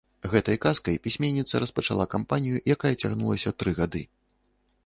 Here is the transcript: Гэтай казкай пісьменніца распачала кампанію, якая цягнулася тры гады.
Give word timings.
Гэтай 0.31 0.57
казкай 0.65 0.95
пісьменніца 1.03 1.61
распачала 1.63 2.09
кампанію, 2.15 2.65
якая 2.77 2.93
цягнулася 3.01 3.55
тры 3.61 3.79
гады. 3.83 4.07